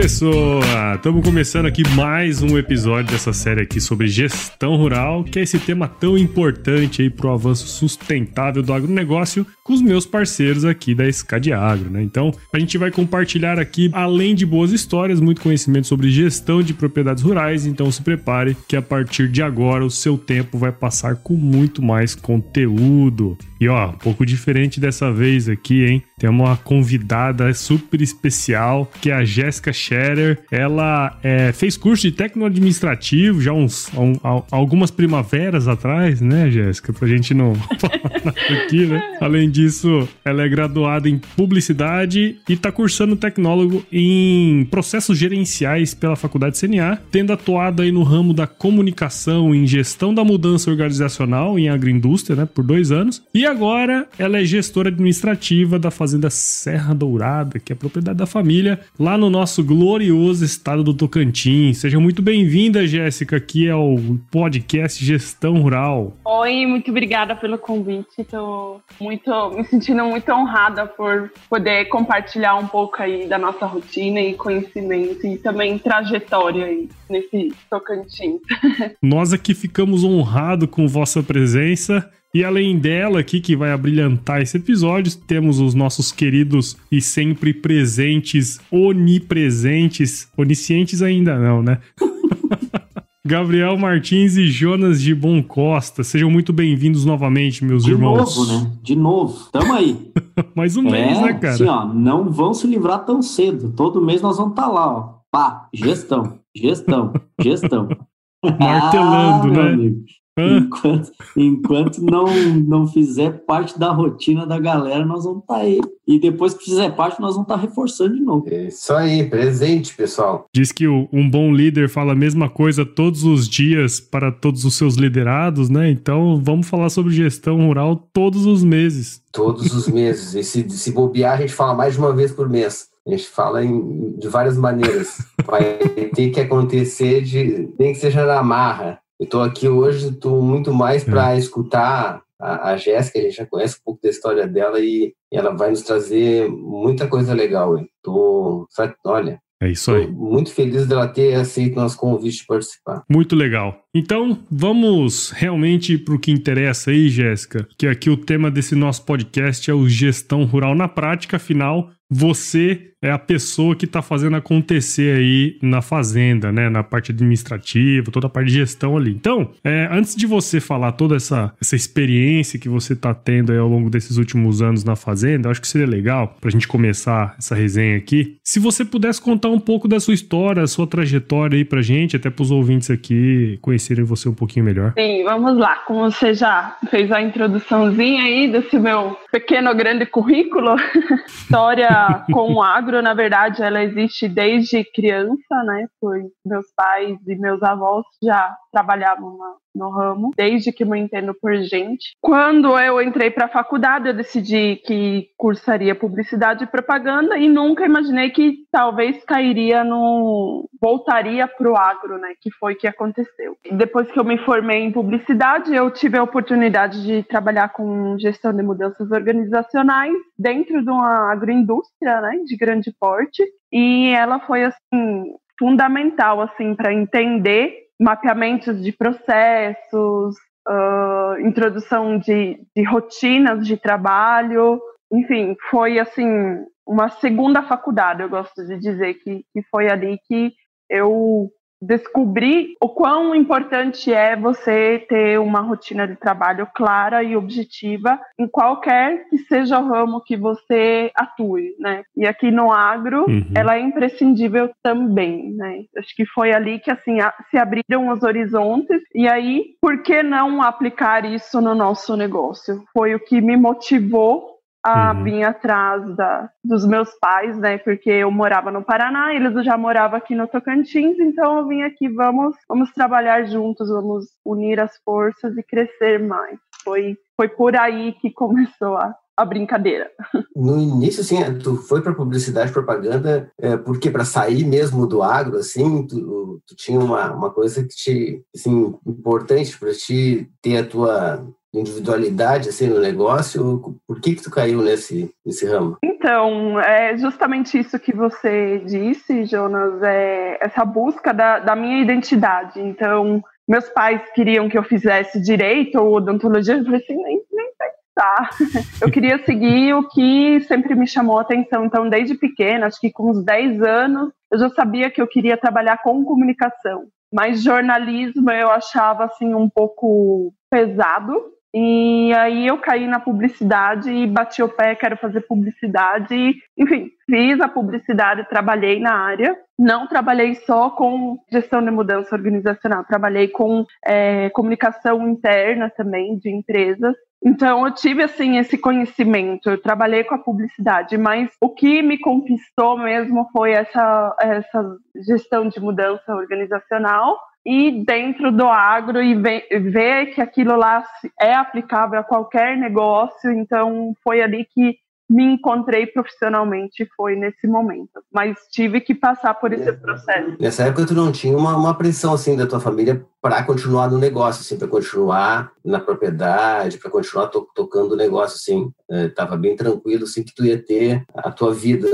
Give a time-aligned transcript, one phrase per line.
[0.00, 0.94] Pessoa?
[0.94, 5.58] Estamos começando aqui mais um episódio dessa série aqui sobre gestão rural, que é esse
[5.58, 10.94] tema tão importante aí para o avanço sustentável do agronegócio com os meus parceiros aqui
[10.94, 12.02] da SCAD Agro, né?
[12.02, 16.72] Então, a gente vai compartilhar aqui, além de boas histórias, muito conhecimento sobre gestão de
[16.72, 21.16] propriedades rurais, então se prepare que a partir de agora o seu tempo vai passar
[21.16, 23.36] com muito mais conteúdo.
[23.60, 26.02] E ó, um pouco diferente dessa vez aqui, hein?
[26.16, 30.38] Tem uma convidada super especial, que é a Jéssica Scherer.
[30.50, 34.14] Ela é, fez curso de técnico administrativo já uns um,
[34.50, 36.92] algumas primaveras atrás, né, Jéssica?
[36.92, 39.02] Pra gente não falar aqui, né?
[39.20, 46.14] Além disso, ela é graduada em publicidade e tá cursando tecnólogo em processos gerenciais pela
[46.14, 51.68] Faculdade CNA, tendo atuado aí no ramo da comunicação em gestão da mudança organizacional em
[51.68, 53.22] agroindústria, né, por dois anos.
[53.34, 58.80] E agora ela é gestora administrativa da Fazenda Serra Dourada, que é propriedade da família,
[58.98, 61.78] lá no nosso glorioso estado do Tocantins.
[61.78, 63.96] Seja muito bem-vinda, Jéssica, aqui ao
[64.30, 66.16] podcast Gestão Rural.
[66.24, 68.20] Oi, muito obrigada pelo convite.
[68.20, 74.20] Estou muito, me sentindo muito honrada por poder compartilhar um pouco aí da nossa rotina
[74.20, 78.40] e conhecimento e também trajetória aí nesse Tocantins.
[79.02, 82.10] Nós aqui ficamos honrados com vossa presença.
[82.34, 87.54] E além dela aqui, que vai abrilhantar esse episódio, temos os nossos queridos e sempre
[87.54, 91.78] presentes, onipresentes, oniscientes ainda não, né?
[93.26, 96.04] Gabriel Martins e Jonas de Bom Costa.
[96.04, 98.32] Sejam muito bem-vindos novamente, meus de irmãos.
[98.32, 98.72] De novo, né?
[98.82, 99.48] De novo.
[99.50, 100.12] Tamo aí.
[100.54, 101.54] Mais um é, mês, né, cara?
[101.54, 103.72] Assim, ó, não vão se livrar tão cedo.
[103.72, 105.18] Todo mês nós vamos estar tá lá, ó.
[105.30, 107.88] Pá, gestão, gestão, gestão.
[108.58, 109.92] Martelando, ah, né?
[110.40, 112.26] Enquanto, enquanto não,
[112.66, 115.80] não fizer parte da rotina da galera, nós vamos estar tá aí.
[116.06, 118.46] E depois que fizer parte, nós vamos estar tá reforçando de novo.
[118.48, 120.46] É isso aí, presente, pessoal.
[120.54, 124.64] Diz que o, um bom líder fala a mesma coisa todos os dias para todos
[124.64, 125.90] os seus liderados, né?
[125.90, 129.22] Então vamos falar sobre gestão rural todos os meses.
[129.32, 130.34] Todos os meses.
[130.34, 132.88] e se, se bobear, a gente fala mais de uma vez por mês.
[133.06, 135.26] A gente fala em, de várias maneiras.
[135.46, 135.78] Vai
[136.14, 139.00] ter que acontecer de nem que seja na marra.
[139.18, 141.38] Eu estou aqui hoje, estou muito mais para é.
[141.38, 145.54] escutar a, a Jéssica, a gente já conhece um pouco da história dela e, ela
[145.54, 147.84] vai nos trazer muita coisa legal.
[148.02, 148.66] Tô,
[149.04, 150.06] olha, é isso aí.
[150.06, 153.02] muito feliz dela ter aceito nosso convite de participar.
[153.10, 153.82] Muito legal.
[153.92, 159.04] Então, vamos realmente para o que interessa aí, Jéssica, que aqui o tema desse nosso
[159.04, 164.36] podcast é o gestão rural na prática, afinal, você é a pessoa que está fazendo
[164.36, 166.68] acontecer aí na fazenda, né?
[166.68, 169.10] Na parte administrativa, toda a parte de gestão ali.
[169.10, 173.58] Então, é, antes de você falar toda essa, essa experiência que você está tendo aí
[173.58, 177.34] ao longo desses últimos anos na fazenda, acho que seria legal para a gente começar
[177.38, 178.36] essa resenha aqui.
[178.42, 182.30] Se você pudesse contar um pouco da sua história, sua trajetória aí pra gente, até
[182.30, 184.92] para os ouvintes aqui conhecerem você um pouquinho melhor.
[184.98, 185.76] Sim, vamos lá.
[185.86, 190.76] Como você já fez a introduçãozinha aí desse meu pequeno grande currículo,
[191.26, 195.86] história com o agro na verdade, ela existe desde criança, né?
[196.00, 201.34] Foi meus pais e meus avós já trabalhavam na, no ramo, desde que me entendo
[201.40, 202.16] por gente.
[202.20, 207.84] Quando eu entrei para a faculdade, eu decidi que cursaria publicidade e propaganda e nunca
[207.84, 212.28] imaginei que talvez cairia no voltaria para o agro, né?
[212.40, 213.56] Que foi que aconteceu.
[213.72, 218.52] Depois que eu me formei em publicidade, eu tive a oportunidade de trabalhar com gestão
[218.52, 222.38] de mudanças organizacionais dentro de uma agroindústria, né?
[222.44, 223.42] De grande porte
[223.72, 230.36] e ela foi assim fundamental assim para entender mapeamentos de processos,
[230.68, 234.80] uh, introdução de, de rotinas de trabalho,
[235.12, 240.52] enfim, foi assim uma segunda faculdade, eu gosto de dizer que, que foi ali que
[240.88, 248.18] eu descobrir o quão importante é você ter uma rotina de trabalho clara e objetiva
[248.38, 252.02] em qualquer que seja o ramo que você atue, né?
[252.16, 253.46] E aqui no agro, uhum.
[253.54, 255.84] ela é imprescindível também, né?
[255.96, 257.18] Acho que foi ali que assim
[257.50, 262.82] se abriram os horizontes e aí, por que não aplicar isso no nosso negócio?
[262.92, 264.57] Foi o que me motivou
[264.88, 265.24] a uhum.
[265.24, 267.76] vir atrás da, dos meus pais, né?
[267.78, 272.08] Porque eu morava no Paraná, eles já moravam aqui no Tocantins, então eu vim aqui,
[272.08, 276.58] vamos, vamos trabalhar juntos, vamos unir as forças e crescer mais.
[276.82, 280.10] Foi, foi por aí que começou a, a brincadeira.
[280.56, 285.58] No início, assim, tu foi para publicidade, propaganda, é, porque para sair mesmo do agro,
[285.58, 290.86] assim, tu, tu tinha uma, uma coisa que te, assim, importante para ti ter a
[290.86, 293.96] tua individualidade assim no negócio?
[294.06, 295.96] Por que que tu caiu nesse nesse ramo?
[296.02, 302.80] Então, é justamente isso que você disse, Jonas, é essa busca da, da minha identidade.
[302.80, 307.66] Então, meus pais queriam que eu fizesse direito ou odontologia, eu falei assim, nem, nem
[307.78, 308.50] pensar.
[309.00, 311.84] Eu queria seguir o que sempre me chamou a atenção.
[311.84, 315.56] Então, desde pequena, acho que com uns 10 anos, eu já sabia que eu queria
[315.56, 317.04] trabalhar com comunicação.
[317.32, 321.32] Mas jornalismo eu achava assim um pouco pesado,
[321.80, 326.56] e aí eu caí na publicidade e bati o pé, quero fazer publicidade.
[326.76, 329.56] Enfim, fiz a publicidade, trabalhei na área.
[329.78, 336.50] Não trabalhei só com gestão de mudança organizacional, trabalhei com é, comunicação interna também de
[336.50, 337.14] empresas.
[337.40, 342.18] Então eu tive assim esse conhecimento, eu trabalhei com a publicidade, mas o que me
[342.18, 350.26] conquistou mesmo foi essa, essa gestão de mudança organizacional e dentro do agro e ver
[350.34, 351.04] que aquilo lá
[351.40, 353.50] é aplicável a qualquer negócio.
[353.52, 354.96] Então, foi ali que
[355.28, 358.22] me encontrei profissionalmente foi nesse momento.
[358.32, 360.56] Mas tive que passar por esse processo.
[360.58, 364.18] Nessa época, tu não tinha uma, uma pressão assim da tua família para continuar no
[364.18, 368.92] negócio, assim, para continuar na propriedade, para continuar to tocando o negócio, assim,
[369.26, 372.06] estava é, bem tranquilo, assim, que tu ia ter a tua vida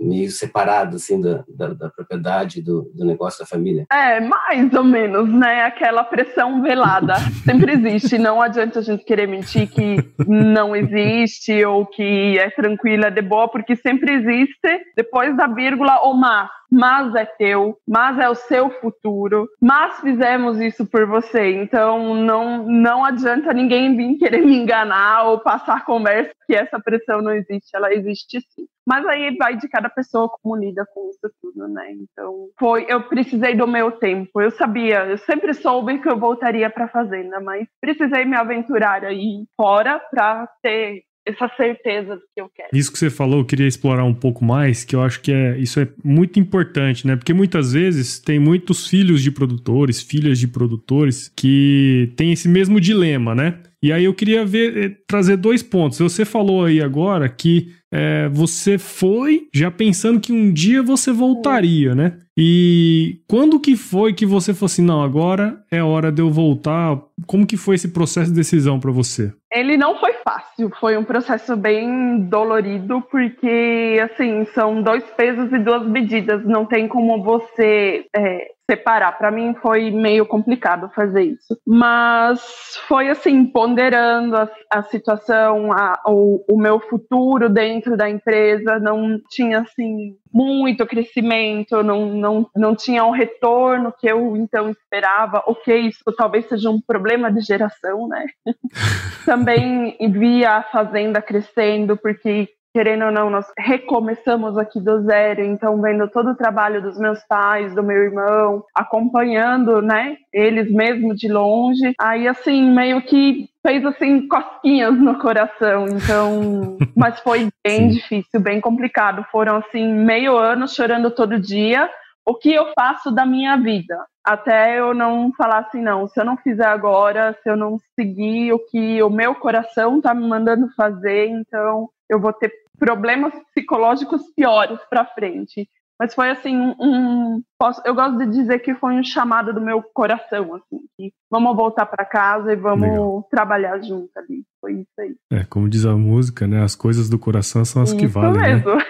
[0.00, 3.84] meio separada, assim, da, da, da propriedade, do, do, negócio da família.
[3.92, 5.64] É, mais ou menos, né?
[5.64, 8.16] Aquela pressão velada sempre existe.
[8.16, 9.96] Não adianta a gente querer mentir que
[10.26, 16.00] não existe ou que é tranquila, é de boa, porque sempre existe depois da vírgula
[16.02, 21.52] ou mas mas é teu, mas é o seu futuro, mas fizemos isso por você.
[21.52, 27.20] Então não, não adianta ninguém vir querer me enganar ou passar conversa que essa pressão
[27.20, 28.66] não existe, ela existe sim.
[28.86, 31.92] Mas aí vai de cada pessoa como lida com isso tudo, né?
[31.92, 34.40] Então, foi, eu precisei do meu tempo.
[34.40, 39.44] Eu sabia, eu sempre soube que eu voltaria para fazenda, mas precisei me aventurar aí
[39.56, 42.68] fora para ter essa certeza do que eu quero.
[42.72, 45.56] Isso que você falou, eu queria explorar um pouco mais, que eu acho que é,
[45.58, 47.16] isso é muito importante, né?
[47.16, 52.80] Porque muitas vezes tem muitos filhos de produtores, filhas de produtores que têm esse mesmo
[52.80, 53.60] dilema, né?
[53.82, 55.98] E aí eu queria ver, eh, trazer dois pontos.
[55.98, 61.94] Você falou aí agora que é, você foi já pensando que um dia você voltaria,
[61.94, 62.16] né?
[62.38, 66.98] E quando que foi que você falou assim, não, agora é hora de eu voltar?
[67.26, 69.32] Como que foi esse processo de decisão para você?
[69.52, 75.58] Ele não foi fácil, foi um processo bem dolorido, porque, assim, são dois pesos e
[75.58, 79.18] duas medidas, não tem como você é, separar.
[79.18, 81.58] Para mim foi meio complicado fazer isso.
[81.66, 82.40] Mas
[82.88, 89.20] foi assim, ponderando a, a situação, a, o, o meu futuro dentro da empresa, não
[89.30, 95.42] tinha assim muito crescimento, não, não, não tinha um retorno que eu então esperava.
[95.46, 98.24] Ok, isso talvez seja um problema de geração, né?
[99.26, 105.80] Também via a fazenda crescendo, porque querendo ou não, nós recomeçamos aqui do zero, então
[105.80, 111.28] vendo todo o trabalho dos meus pais, do meu irmão, acompanhando, né, eles mesmo de
[111.28, 111.92] longe.
[112.00, 118.60] Aí assim, meio que fez assim cosquinhas no coração, então, mas foi bem difícil, bem
[118.60, 119.24] complicado.
[119.30, 121.90] Foram assim meio ano chorando todo dia.
[122.24, 123.96] O que eu faço da minha vida?
[124.24, 128.52] Até eu não falar assim, não, se eu não fizer agora, se eu não seguir
[128.52, 132.52] o que o meu coração tá me mandando fazer, então eu vou ter
[132.82, 135.68] problemas psicológicos piores para frente.
[136.00, 139.80] Mas foi assim um, posso, eu gosto de dizer que foi um chamado do meu
[139.94, 143.28] coração, assim, que vamos voltar para casa e vamos Legal.
[143.30, 144.42] trabalhar junto ali.
[144.60, 145.14] Foi isso aí.
[145.30, 146.64] É, como diz a música, né?
[146.64, 148.32] As coisas do coração são as isso que valem.
[148.32, 148.54] Né?
[148.54, 148.74] Mesmo.
[148.74, 148.82] Né?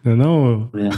[0.02, 0.70] não, não?
[0.74, 0.88] É.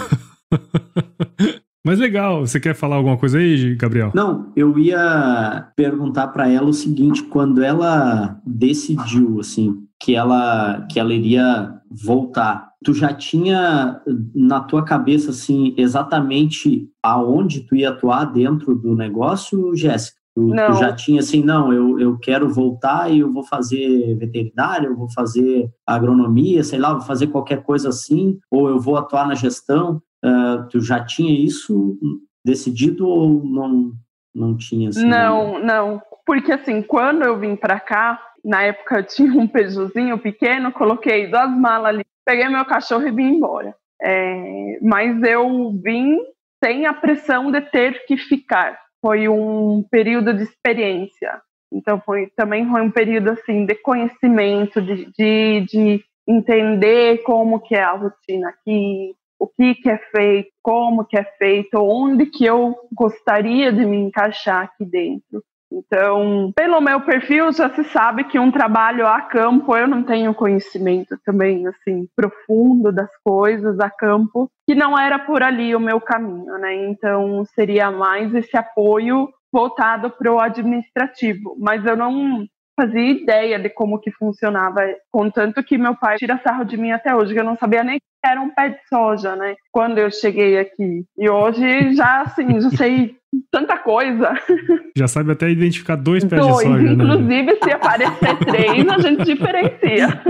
[1.85, 4.13] Mas legal, você quer falar alguma coisa aí, Gabriel?
[4.15, 10.99] Não, eu ia perguntar para ela o seguinte, quando ela decidiu assim que ela que
[10.99, 14.01] ela iria voltar, tu já tinha
[14.35, 20.21] na tua cabeça assim exatamente aonde tu ia atuar dentro do negócio, Jéssica?
[20.35, 24.87] Tu, tu, já tinha assim, não, eu, eu quero voltar e eu vou fazer veterinária,
[24.87, 29.29] eu vou fazer agronomia, sei lá, vou fazer qualquer coisa assim, ou eu vou atuar
[29.29, 30.01] na gestão.
[30.25, 31.99] Uh, tu já tinha isso
[32.43, 33.93] decidido ou não,
[34.35, 34.89] não tinha?
[34.89, 36.01] Assim, não, não.
[36.25, 41.29] Porque assim, quando eu vim para cá, na época eu tinha um Peugeotzinho pequeno, coloquei
[41.29, 43.75] duas malas ali, peguei meu cachorro e vim embora.
[44.01, 46.19] É, mas eu vim
[46.63, 48.79] sem a pressão de ter que ficar.
[49.01, 51.41] Foi um período de experiência.
[51.73, 57.75] Então foi também foi um período assim de conhecimento, de, de, de entender como que
[57.75, 62.45] é a rotina aqui, o que que é feito, como que é feito, onde que
[62.45, 65.43] eu gostaria de me encaixar aqui dentro.
[65.75, 70.35] Então, pelo meu perfil, já se sabe que um trabalho a campo, eu não tenho
[70.35, 76.01] conhecimento também, assim, profundo das coisas a campo, que não era por ali o meu
[76.01, 76.89] caminho, né?
[76.89, 81.57] Então, seria mais esse apoio voltado para o administrativo.
[81.59, 82.47] Mas eu não
[82.83, 87.15] fazia ideia de como que funcionava, contanto que meu pai tira sarro de mim até
[87.15, 89.55] hoje, que eu não sabia nem que era um pé de soja, né?
[89.71, 91.05] Quando eu cheguei aqui.
[91.19, 93.17] E hoje já, assim, já sei
[93.51, 94.33] tanta coisa.
[94.95, 96.93] Já sabe até identificar dois pés dois, de soja, né?
[96.93, 97.55] Inclusive, né?
[97.65, 100.09] se aparecer três, a gente diferencia.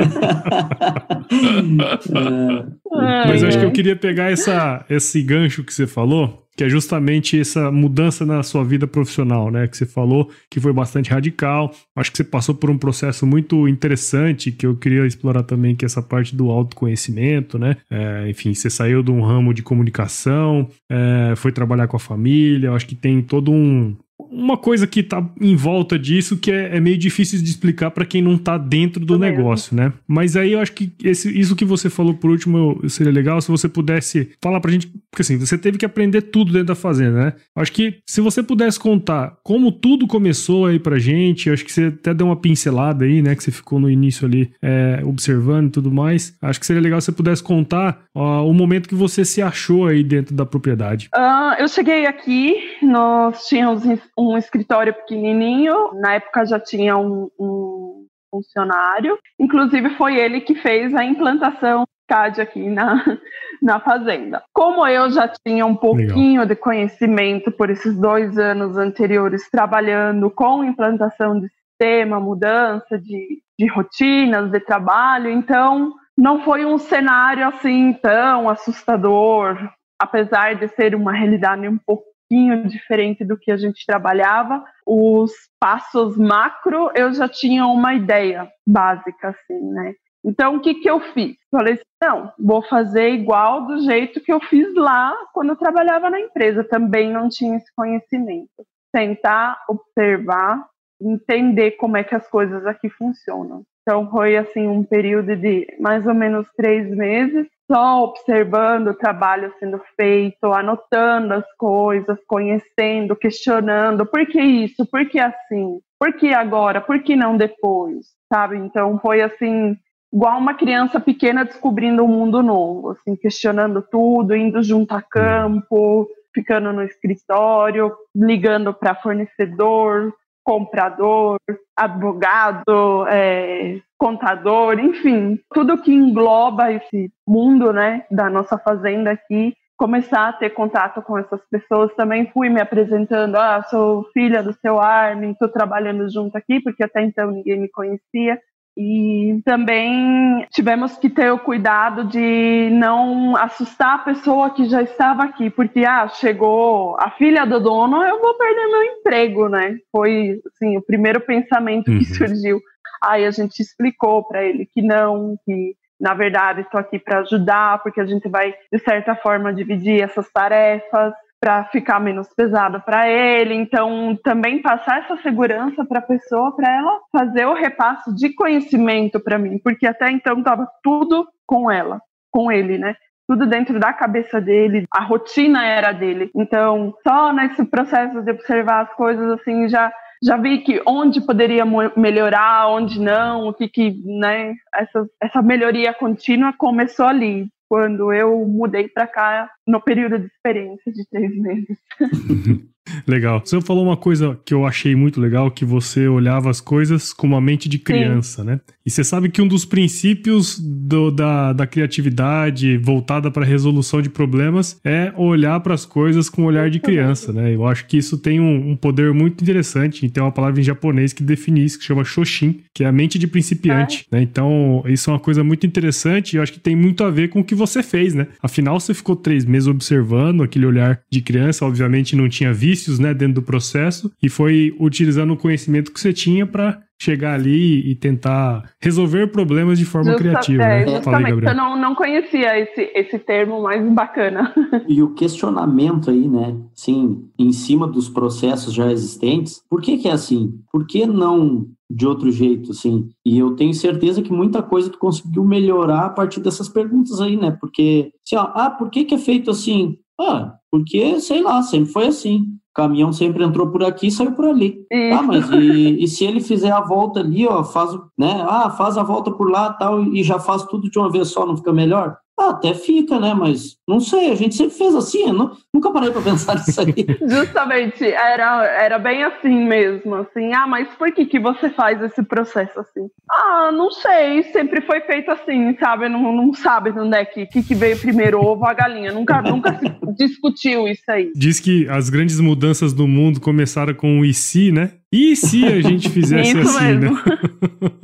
[2.94, 3.26] é.
[3.26, 6.68] Mas eu acho que eu queria pegar essa, esse gancho que você falou que é
[6.68, 9.66] justamente essa mudança na sua vida profissional, né?
[9.66, 11.74] Que você falou que foi bastante radical.
[11.96, 15.84] Acho que você passou por um processo muito interessante que eu queria explorar também, que
[15.84, 17.76] é essa parte do autoconhecimento, né?
[17.90, 22.72] É, enfim, você saiu de um ramo de comunicação, é, foi trabalhar com a família.
[22.72, 23.96] Acho que tem todo um,
[24.30, 28.04] uma coisa que tá em volta disso que é, é meio difícil de explicar para
[28.04, 29.92] quem não tá dentro do negócio, né?
[30.06, 33.50] Mas aí eu acho que esse, isso que você falou por último seria legal se
[33.50, 37.24] você pudesse falar pra gente, porque assim, você teve que aprender tudo dentro da fazenda,
[37.24, 37.32] né?
[37.56, 41.86] Acho que se você pudesse contar como tudo começou aí pra gente, acho que você
[41.86, 43.34] até deu uma pincelada aí, né?
[43.34, 46.36] Que você ficou no início ali é, observando e tudo mais.
[46.40, 49.86] Acho que seria legal se você pudesse contar ó, o momento que você se achou
[49.86, 51.08] aí dentro da propriedade.
[51.14, 53.84] Uh, eu cheguei aqui, nós tínhamos
[54.18, 60.94] um escritório pequenininho, na época já tinha um, um funcionário, inclusive foi ele que fez
[60.94, 63.02] a implantação CAD aqui na,
[63.62, 64.42] na fazenda.
[64.52, 66.46] Como eu já tinha um pouquinho Legal.
[66.46, 73.66] de conhecimento por esses dois anos anteriores trabalhando com implantação de sistema, mudança de, de
[73.66, 79.56] rotinas de trabalho, então não foi um cenário assim tão assustador,
[79.98, 84.64] apesar de ser uma realidade um pouco pouquinho diferente do que a gente trabalhava.
[84.86, 89.94] Os passos macro eu já tinha uma ideia básica, assim, né?
[90.24, 91.36] Então, o que, que eu fiz?
[91.50, 96.08] Falei assim, não, vou fazer igual do jeito que eu fiz lá quando eu trabalhava
[96.08, 96.64] na empresa.
[96.64, 98.64] Também não tinha esse conhecimento.
[98.92, 100.64] Tentar observar,
[101.00, 103.64] entender como é que as coisas aqui funcionam.
[103.82, 109.52] Então, foi assim um período de mais ou menos três meses só observando o trabalho
[109.58, 116.34] sendo feito, anotando as coisas, conhecendo, questionando, por que isso, por que assim, por que
[116.34, 118.58] agora, por que não depois, sabe?
[118.58, 119.74] Então foi assim,
[120.12, 126.06] igual uma criança pequena descobrindo um mundo novo, assim, questionando tudo, indo junto a campo,
[126.34, 130.12] ficando no escritório, ligando para fornecedor,
[130.44, 131.38] comprador,
[131.76, 140.28] advogado, é, contador, enfim, tudo que engloba esse mundo, né, da nossa fazenda aqui, começar
[140.28, 141.94] a ter contato com essas pessoas.
[141.94, 146.84] Também fui me apresentando, ah, sou filha do seu Armin, estou trabalhando junto aqui, porque
[146.84, 148.38] até então ninguém me conhecia.
[148.76, 155.24] E também tivemos que ter o cuidado de não assustar a pessoa que já estava
[155.24, 159.76] aqui, porque ah, chegou a filha do dono, eu vou perder meu emprego, né?
[159.90, 162.04] Foi assim, o primeiro pensamento que uhum.
[162.04, 162.60] surgiu.
[163.04, 167.82] Aí a gente explicou para ele que não, que na verdade estou aqui para ajudar,
[167.82, 171.12] porque a gente vai de certa forma dividir essas tarefas
[171.42, 173.52] para ficar menos pesado para ele.
[173.52, 179.18] Então, também passar essa segurança para a pessoa, para ela fazer o repasso de conhecimento
[179.18, 182.94] para mim, porque até então estava tudo com ela, com ele, né?
[183.26, 186.30] Tudo dentro da cabeça dele, a rotina era dele.
[186.36, 189.92] Então, só nesse processo de observar as coisas assim, já
[190.24, 191.64] já vi que onde poderia
[191.96, 198.46] melhorar, onde não, o que que, né, essa, essa melhoria contínua começou ali, quando eu
[198.46, 201.78] mudei para cá no período de experiência de três meses.
[203.06, 203.40] Legal.
[203.44, 207.26] Você falou uma coisa que eu achei muito legal, que você olhava as coisas com
[207.26, 208.48] uma mente de criança, Sim.
[208.48, 208.60] né?
[208.84, 214.02] E você sabe que um dos princípios do, da, da criatividade voltada para a resolução
[214.02, 217.54] de problemas é olhar para as coisas com um olhar de criança, né?
[217.54, 220.04] Eu acho que isso tem um, um poder muito interessante.
[220.04, 222.92] E tem uma palavra em japonês que define isso, que chama Shoshin, que é a
[222.92, 224.20] mente de principiante, né?
[224.20, 227.28] Então, isso é uma coisa muito interessante e eu acho que tem muito a ver
[227.28, 228.26] com o que você fez, né?
[228.42, 232.98] Afinal, você ficou três meses observando aquele olhar de criança, obviamente não tinha visto vícios,
[232.98, 237.90] né, dentro do processo e foi utilizando o conhecimento que você tinha para chegar ali
[237.90, 240.62] e tentar resolver problemas de forma Justa, criativa.
[240.62, 241.02] É, né?
[241.02, 241.52] Fala aí, Gabriel.
[241.52, 244.52] Eu não, não conhecia esse, esse termo mais bacana.
[244.88, 246.56] E o questionamento aí, né?
[246.74, 250.60] Sim, em cima dos processos já existentes, por que, que é assim?
[250.70, 253.08] Por que não de outro jeito, assim.
[253.24, 257.36] E eu tenho certeza que muita coisa tu conseguiu melhorar a partir dessas perguntas aí,
[257.36, 257.56] né?
[257.60, 259.98] Porque, assim, ó, ah, por que que é feito assim?
[260.22, 262.38] Ah, porque, sei lá, sempre foi assim.
[262.70, 264.86] O caminhão sempre entrou por aqui e saiu por ali.
[265.12, 268.44] Ah, mas e, e, se ele fizer a volta ali, ó, faz, né?
[268.48, 271.44] Ah, faz a volta por lá tal, e já faz tudo de uma vez só,
[271.44, 272.16] não fica melhor?
[272.38, 273.34] Ah, até fica, né?
[273.34, 276.80] Mas não sei, a gente sempre fez assim, eu não, nunca parei para pensar nisso
[276.80, 276.94] aí.
[277.28, 282.22] Justamente, era, era bem assim mesmo, assim, ah, mas por que, que você faz esse
[282.22, 283.08] processo assim?
[283.30, 286.08] Ah, não sei, sempre foi feito assim, sabe?
[286.08, 289.12] Não, não sabe onde é que, que, que veio primeiro, o ovo ou a galinha,
[289.12, 291.30] nunca, nunca se discutiu isso aí.
[291.34, 295.01] Diz que as grandes mudanças do mundo começaram com o IC, né?
[295.12, 297.10] E se a gente fizesse assim, né?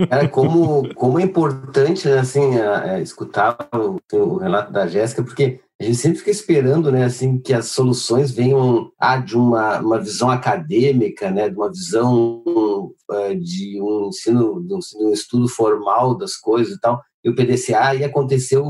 [0.08, 5.22] Cara, como, como é importante, né, assim, a, a escutar o, o, relato da Jéssica,
[5.22, 9.78] porque a gente sempre fica esperando, né, assim, que as soluções venham ah, de uma,
[9.80, 15.12] uma visão acadêmica, né, de uma visão uh, de um ensino, de um, de um
[15.12, 18.64] estudo formal das coisas e tal o PDCA e aconteceu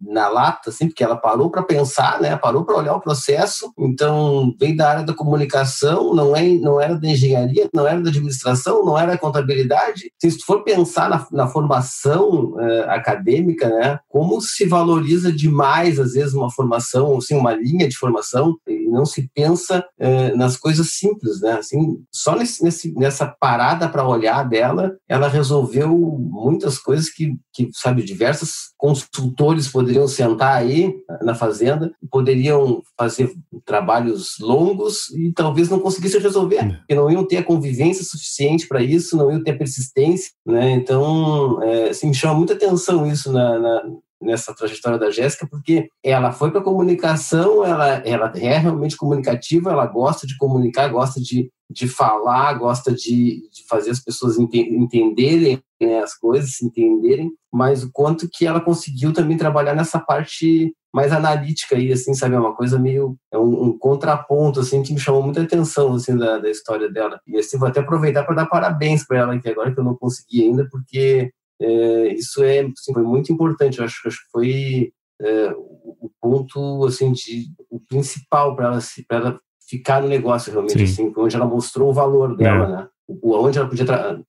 [0.00, 2.36] na lata, assim, porque ela parou para pensar, né?
[2.36, 3.72] Parou para olhar o processo.
[3.78, 8.10] Então, veio da área da comunicação, não, é, não era da engenharia, não era da
[8.10, 10.10] administração, não era da contabilidade.
[10.20, 13.98] Se tu for pensar na, na formação eh, acadêmica, né?
[14.08, 19.04] Como se valoriza demais, às vezes, uma formação, assim, uma linha de formação, e não
[19.04, 21.52] se pensa eh, nas coisas simples, né?
[21.52, 27.68] Assim, só nesse, nesse nessa parada para olhar dela, ela resolveu muitas coisas que, que
[27.72, 28.02] sabe?
[28.02, 33.32] Diversos consultores poderiam sentar aí na fazenda, poderiam fazer
[33.64, 36.68] trabalhos longos e talvez não conseguissem resolver, é.
[36.76, 40.72] porque não iam ter a convivência suficiente para isso, não iam ter a persistência, né?
[40.72, 43.82] Então, é, assim, me chama muita atenção isso na, na
[44.24, 49.86] nessa trajetória da Jéssica, porque ela foi para comunicação, ela, ela é realmente comunicativa, ela
[49.86, 55.60] gosta de comunicar, gosta de, de falar, gosta de, de fazer as pessoas ente, entenderem
[55.80, 60.72] né, as coisas, se entenderem, mas o quanto que ela conseguiu também trabalhar nessa parte
[60.94, 64.92] mais analítica aí, assim, sabe, é uma coisa meio, é um, um contraponto, assim, que
[64.92, 67.18] me chamou muita atenção, assim, da, da história dela.
[67.26, 69.96] E assim, vou até aproveitar para dar parabéns para ela aqui agora, que eu não
[69.96, 74.92] consegui ainda, porque é, isso é, assim, foi muito importante, eu acho, acho que foi
[75.20, 78.78] é, o ponto, assim, de, o principal para ela,
[79.10, 81.08] ela ficar no negócio, realmente, Sim.
[81.08, 82.68] assim, onde ela mostrou o valor dela, é.
[82.68, 82.88] né?
[83.22, 83.84] onde ela podia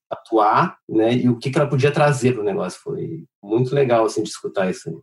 [0.09, 2.79] atuar, né, e o que, que ela podia trazer para o negócio.
[2.81, 4.95] Foi muito legal, assim, de escutar isso aí.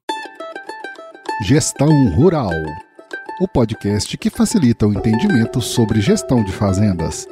[1.47, 2.51] Gestão Rural,
[3.41, 7.27] o podcast que facilita o entendimento sobre gestão de fazendas.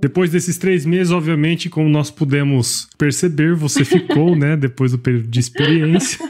[0.00, 4.56] Depois desses três meses, obviamente, como nós pudemos perceber, você ficou, né?
[4.56, 6.24] Depois do período de experiência.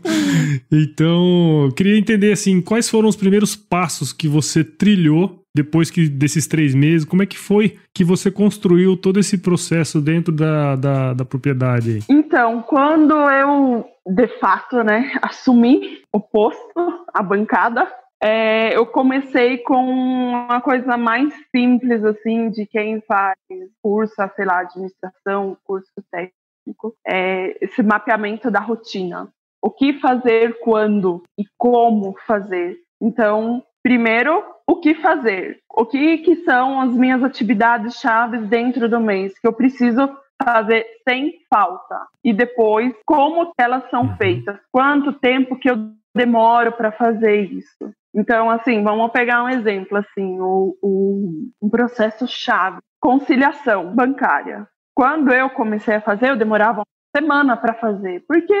[0.70, 6.46] então, queria entender, assim, quais foram os primeiros passos que você trilhou depois que desses
[6.46, 11.12] três meses, como é que foi que você construiu todo esse processo dentro da, da,
[11.12, 11.98] da propriedade?
[12.08, 17.86] Então, quando eu, de fato, né, assumi o posto, a bancada,
[18.22, 23.36] é, eu comecei com uma coisa mais simples, assim, de quem faz
[23.82, 29.28] curso, sei lá, administração, curso técnico, é, esse mapeamento da rotina.
[29.60, 32.78] O que fazer, quando e como fazer.
[33.00, 35.58] Então, primeiro, o que fazer?
[35.68, 40.08] O que, que são as minhas atividades chaves dentro do mês que eu preciso
[40.40, 42.06] fazer sem falta?
[42.22, 44.16] E depois, como elas são uhum.
[44.16, 44.60] feitas?
[44.70, 47.92] Quanto tempo que eu demoro para fazer isso?
[48.14, 51.30] Então, assim, vamos pegar um exemplo, assim, o, o,
[51.62, 54.66] um processo chave, conciliação bancária.
[54.94, 58.54] Quando eu comecei a fazer, eu demorava uma semana para fazer, porque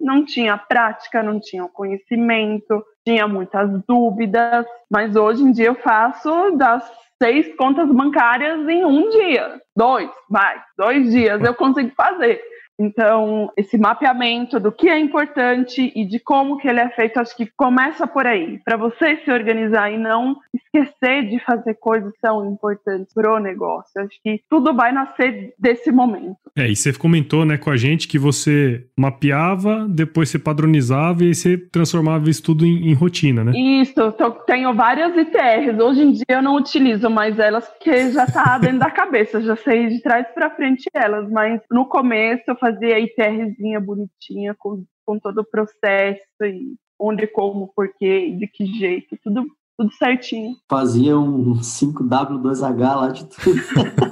[0.00, 6.56] não tinha prática, não tinha conhecimento, tinha muitas dúvidas, mas hoje em dia eu faço
[6.56, 6.90] das
[7.22, 12.40] seis contas bancárias em um dia, dois, vai, dois dias eu consigo fazer.
[12.78, 17.36] Então, esse mapeamento do que é importante e de como que ele é feito, acho
[17.36, 22.48] que começa por aí, para você se organizar e não esquecer de fazer coisas são
[22.50, 24.00] importantes para o negócio.
[24.00, 26.36] Acho que tudo vai nascer desse momento.
[26.56, 31.28] É, e você comentou, né, com a gente que você mapeava, depois você padronizava e
[31.28, 33.52] aí você transformava isso tudo em, em rotina, né?
[33.56, 35.78] Isso, tô, tenho várias ITRs.
[35.80, 39.56] Hoje em dia eu não utilizo mais elas porque já tá dentro da cabeça, já
[39.56, 44.54] sei de trás para frente elas, mas no começo eu fazia fazer a ITRzinha bonitinha
[44.58, 49.46] com, com todo o processo e onde, como, porquê, de que jeito, tudo
[49.78, 50.56] tudo certinho.
[50.68, 53.60] Fazia um 5W2H lá de tudo.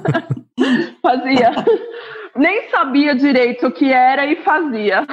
[1.01, 1.51] Fazia.
[2.37, 5.05] Nem sabia direito o que era e fazia.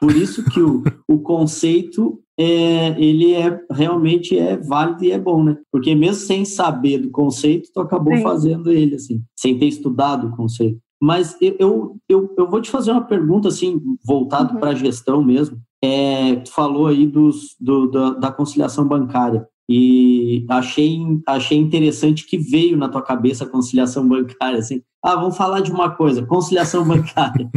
[0.00, 5.42] Por isso que o, o conceito é, ele é realmente é válido e é bom,
[5.42, 5.56] né?
[5.70, 8.22] Porque mesmo sem saber do conceito, tu acabou Sim.
[8.22, 10.78] fazendo ele assim, sem ter estudado o conceito.
[11.02, 14.60] Mas eu, eu, eu, vou te fazer uma pergunta assim, voltado uhum.
[14.60, 15.58] para a gestão mesmo.
[15.82, 22.38] É, tu falou aí dos, do, da, da conciliação bancária e achei, achei interessante que
[22.38, 26.84] veio na tua cabeça a conciliação bancária, assim, ah, vamos falar de uma coisa, conciliação
[26.88, 27.50] bancária.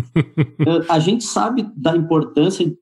[0.90, 2.74] a gente sabe da importância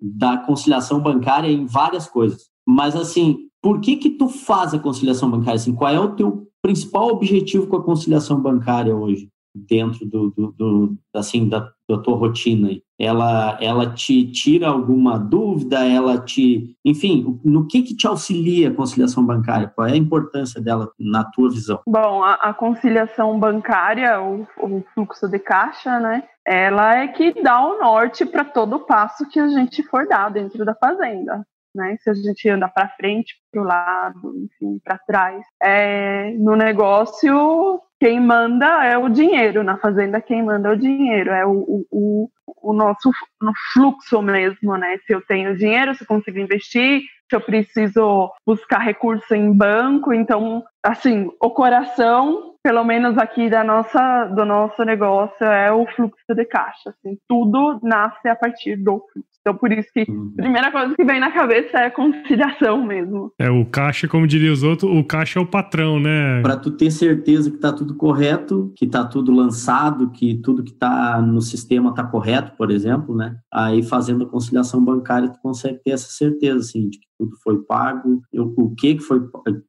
[0.00, 5.30] da conciliação bancária em várias coisas, mas assim, por que que tu faz a conciliação
[5.30, 5.56] bancária?
[5.56, 9.28] Assim, qual é o teu principal objetivo com a conciliação bancária hoje?
[9.54, 15.86] Dentro do, do, do assim da, da, tua rotina ela ela te tira alguma dúvida
[15.86, 20.60] ela te enfim no que que te auxilia a conciliação bancária qual é a importância
[20.60, 26.24] dela na tua visão bom a, a conciliação bancária o, o, fluxo de caixa né
[26.46, 30.64] ela é que dá o norte para todo passo que a gente for dar dentro
[30.64, 31.96] da fazenda né?
[32.00, 35.44] Se a gente anda para frente, para o lado, enfim, para trás.
[35.60, 41.30] É, no negócio, quem manda é o dinheiro, na fazenda quem manda é o dinheiro,
[41.30, 42.28] é o, o,
[42.60, 44.98] o nosso no fluxo mesmo, né?
[45.06, 50.12] Se eu tenho dinheiro, se eu consigo investir, se eu preciso buscar recurso em banco,
[50.12, 56.34] então, assim, o coração, pelo menos aqui da nossa, do nosso negócio, é o fluxo
[56.34, 59.34] de caixa, assim, tudo nasce a partir do fluxo.
[59.46, 60.32] Então, por isso que uhum.
[60.38, 63.30] a primeira coisa que vem na cabeça é conciliação mesmo.
[63.38, 66.40] É, o caixa, como diria os outros, o caixa é o patrão, né?
[66.40, 70.72] Para tu ter certeza que tá tudo correto, que tá tudo lançado, que tudo que
[70.72, 73.36] tá no sistema tá correto, por exemplo, né?
[73.52, 77.62] Aí fazendo a conciliação bancária, tu consegue ter essa certeza, assim, de que tudo foi
[77.62, 79.20] pago, o que foi,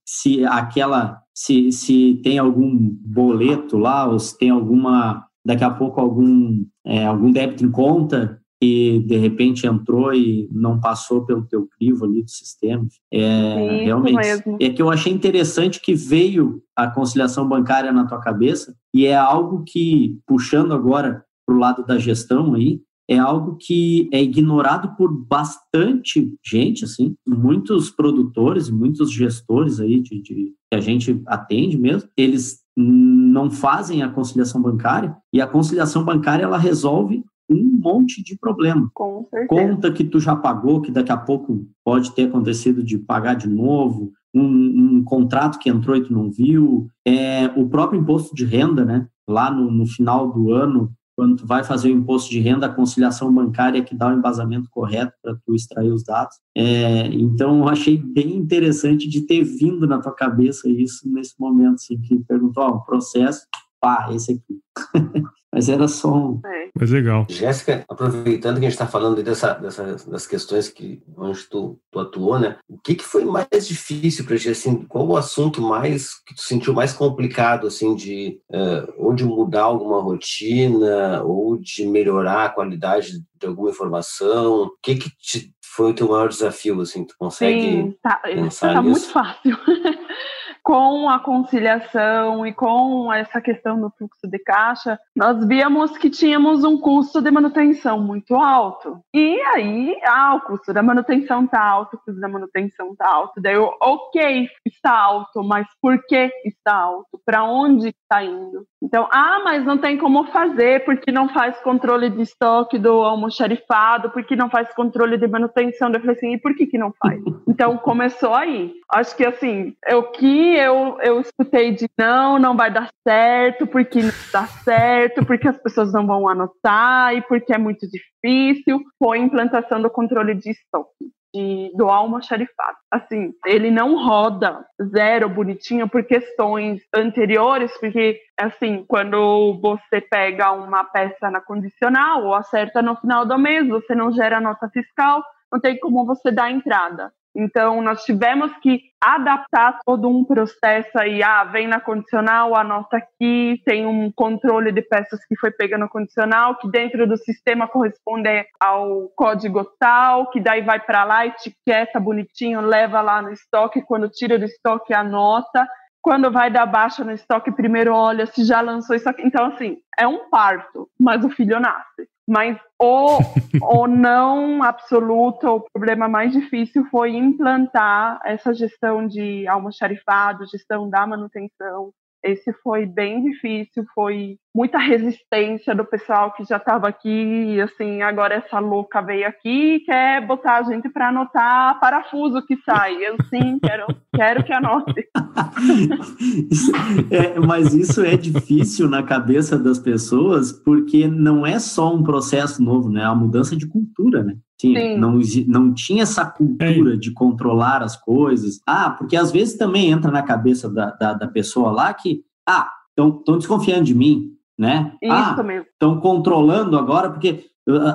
[0.06, 6.00] se aquela, se, se tem algum boleto lá, ou se tem alguma, daqui a pouco
[6.00, 11.68] algum, é, algum débito em conta, que de repente entrou e não passou pelo teu
[11.68, 12.88] crivo ali do sistema.
[13.12, 14.16] É, realmente.
[14.16, 14.58] Mesmo.
[14.60, 19.16] É que eu achei interessante que veio a conciliação bancária na tua cabeça e é
[19.16, 24.96] algo que, puxando agora para o lado da gestão aí, é algo que é ignorado
[24.96, 31.78] por bastante gente, assim, muitos produtores, muitos gestores aí de, de que a gente atende
[31.78, 38.24] mesmo, eles não fazem a conciliação bancária e a conciliação bancária ela resolve um monte
[38.24, 38.90] de problema.
[38.94, 39.48] Com certeza.
[39.48, 43.48] Conta que tu já pagou, que daqui a pouco pode ter acontecido de pagar de
[43.48, 48.46] novo, um, um contrato que entrou e tu não viu, é, o próprio imposto de
[48.46, 49.08] renda, né?
[49.28, 52.74] Lá no, no final do ano, quando tu vai fazer o imposto de renda, a
[52.74, 56.36] conciliação bancária é que dá o embasamento correto para tu extrair os dados.
[56.56, 61.76] É, então, eu achei bem interessante de ter vindo na tua cabeça isso nesse momento,
[61.76, 63.48] assim, que perguntou, ó, o processo,
[63.80, 64.60] pá, esse aqui.
[65.56, 66.42] Mas era só um.
[66.46, 66.70] É.
[66.78, 67.26] Mas legal.
[67.30, 71.98] Jéssica, aproveitando que a gente está falando dessa, dessa, das questões que onde tu, tu
[71.98, 72.58] atuou, né?
[72.68, 74.50] O que, que foi mais difícil para ti?
[74.50, 79.24] Assim, qual o assunto mais que tu sentiu mais complicado, assim, de uh, ou de
[79.24, 84.64] mudar alguma rotina ou de melhorar a qualidade de alguma informação?
[84.64, 87.06] O que que te, foi o teu maior desafio, assim?
[87.06, 89.00] Tu consegue Sim, tá, pensar tá nisso?
[89.00, 89.58] muito fácil.
[90.66, 96.64] com a conciliação e com essa questão do fluxo de caixa, nós víamos que tínhamos
[96.64, 99.00] um custo de manutenção muito alto.
[99.14, 103.40] E aí, ah, o custo da manutenção está alto, o custo da manutenção está alto.
[103.40, 107.22] Daí eu, ok, está alto, mas por que está alto?
[107.24, 108.66] Para onde está indo?
[108.86, 114.12] Então, ah, mas não tem como fazer porque não faz controle de estoque do almoxarifado,
[114.12, 115.92] porque não faz controle de manutenção.
[115.92, 117.20] Eu falei assim, e por que, que não faz?
[117.56, 118.74] Então, começou aí.
[118.92, 124.02] Acho que, assim, o que eu, eu escutei de não, não vai dar certo, porque
[124.02, 129.20] não dá certo, porque as pessoas não vão anotar e porque é muito difícil, foi
[129.20, 131.06] a implantação do controle de estoque.
[131.36, 132.78] De, do almoxarifado.
[132.90, 140.86] Assim, ele não roda zero bonitinho por questões anteriores, porque, assim, quando você pega uma
[140.86, 145.22] peça na condicional ou acerta no final do mês, você não gera nota fiscal,
[145.52, 147.12] não tem como você dar entrada.
[147.36, 151.22] Então, nós tivemos que adaptar todo um processo aí.
[151.22, 155.90] Ah, vem na condicional, anota aqui, tem um controle de peças que foi pega no
[155.90, 162.00] condicional, que dentro do sistema corresponde ao código tal, que daí vai para lá, etiqueta
[162.00, 165.68] bonitinho, leva lá no estoque, quando tira do estoque, anota.
[166.02, 169.24] Quando vai dar baixa no estoque, primeiro olha se já lançou isso aqui.
[169.24, 172.08] Então, assim, é um parto, mas o filho nasce.
[172.28, 173.20] Mas o,
[173.62, 181.06] o não absoluto, o problema mais difícil foi implantar essa gestão de almoxarifado, gestão da
[181.06, 181.92] manutenção,
[182.26, 188.36] esse foi bem difícil, foi muita resistência do pessoal que já estava aqui, assim, agora
[188.36, 192.96] essa louca veio aqui e quer botar a gente para anotar parafuso que sai.
[192.96, 193.86] Eu sim, quero,
[194.16, 195.08] quero que anote.
[197.12, 202.64] é, mas isso é difícil na cabeça das pessoas porque não é só um processo
[202.64, 203.04] novo, né?
[203.04, 204.36] É uma mudança de cultura, né?
[204.60, 206.98] Sim, Não, não tinha essa cultura é.
[206.98, 208.60] de controlar as coisas.
[208.66, 212.72] Ah, porque às vezes também entra na cabeça da, da, da pessoa lá que, ah,
[212.90, 214.94] estão desconfiando de mim, né?
[215.02, 215.36] Isso ah.
[215.74, 217.46] Estão controlando agora porque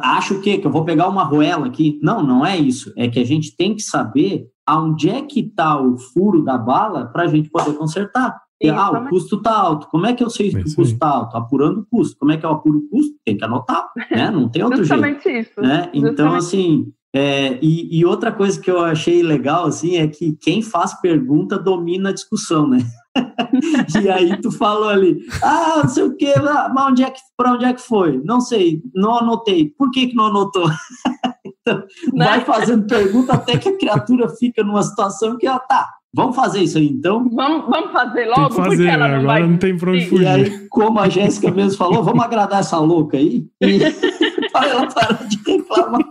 [0.02, 0.58] acho o quê?
[0.58, 1.98] Que eu vou pegar uma roela aqui.
[2.02, 2.92] Não, não é isso.
[2.96, 7.06] É que a gente tem que saber aonde é que está o furo da bala
[7.06, 8.38] para a gente poder consertar.
[8.60, 9.88] Isso, ah, o custo está alto.
[9.88, 11.36] Como é que eu sei que o custo está alto?
[11.36, 12.16] Apurando o custo.
[12.18, 13.14] Como é que eu apuro o custo?
[13.24, 14.30] Tem que anotar, né?
[14.30, 15.50] Não tem outro Justamente jeito.
[15.50, 15.60] Isso.
[15.60, 15.90] Né?
[15.94, 20.62] Então, assim, é, e, e, outra coisa que eu achei legal, assim, é que quem
[20.62, 22.78] faz pergunta domina a discussão, né?
[24.00, 26.34] e aí tu falou ali, ah, não sei o quê,
[26.72, 28.20] mas onde é que, para onde é que foi?
[28.22, 29.70] Não sei, não anotei.
[29.76, 30.68] Por que que não anotou?
[31.44, 32.26] então, né?
[32.26, 36.60] vai fazendo pergunta até que a criatura fica numa situação que ela tá, Vamos fazer
[36.60, 37.28] isso aí, então?
[37.32, 39.46] Vamos, vamos fazer logo, fazer, porque ela não agora vai...
[39.46, 40.24] não tem pra onde fugir.
[40.24, 43.78] E aí, como a Jéssica mesmo falou, vamos agradar essa louca aí e
[44.66, 46.04] ela parar de reclamar.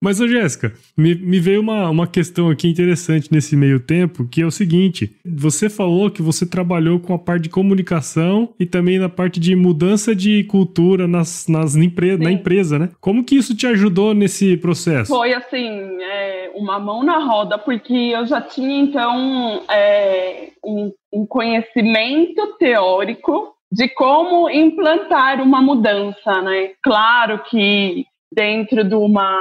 [0.00, 4.42] Mas, ô Jéssica, me, me veio uma, uma questão aqui interessante nesse meio tempo, que
[4.42, 8.98] é o seguinte: você falou que você trabalhou com a parte de comunicação e também
[8.98, 12.90] na parte de mudança de cultura nas, nas empre na empresa, né?
[13.00, 15.12] Como que isso te ajudou nesse processo?
[15.12, 15.68] Foi assim,
[16.02, 23.57] é uma mão na roda, porque eu já tinha então é, um, um conhecimento teórico
[23.70, 26.72] de como implantar uma mudança, né?
[26.82, 29.36] Claro que dentro de uma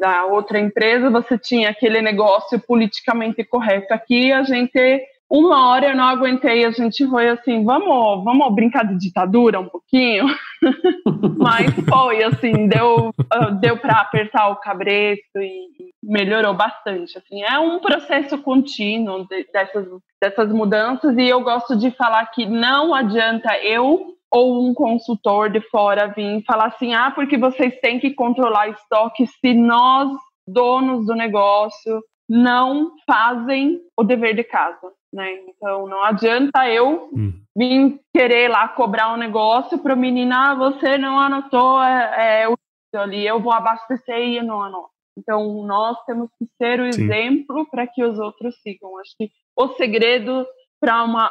[0.00, 3.92] da outra empresa você tinha aquele negócio politicamente correto.
[3.92, 8.86] Aqui a gente uma hora eu não aguentei, a gente foi assim, vamos, vamos brincar
[8.86, 10.24] de ditadura um pouquinho.
[11.36, 15.66] Mas foi assim, deu, ah, deu para apertar o cabresto e
[16.02, 17.18] melhorou bastante.
[17.18, 19.88] Assim, é um processo contínuo de, dessas,
[20.22, 25.60] dessas mudanças e eu gosto de falar que não adianta eu ou um consultor de
[25.70, 30.08] fora vir falar assim, ah, porque vocês têm que controlar estoque se nós,
[30.46, 35.40] donos do negócio, não fazem o dever de casa né?
[35.48, 37.32] Então não adianta eu hum.
[37.56, 42.48] vir querer lá cobrar um negócio para o menino, ah, você não anotou é, é,
[42.48, 42.56] o
[42.94, 44.90] ali, eu vou abastecer e não anoto.
[45.18, 47.02] Então nós temos que ser o Sim.
[47.02, 48.98] exemplo para que os outros sigam.
[48.98, 50.46] Acho que o segredo
[50.80, 51.30] para uma